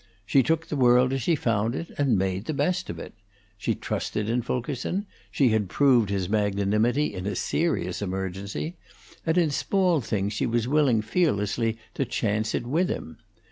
[0.25, 3.13] She took the world as she found it, and made the best of it.
[3.55, 8.77] She trusted in Fulkerson; she had proved his magnanimity in a serious emergency;
[9.27, 13.19] and in small things she was willing fearlessly to chance it with him.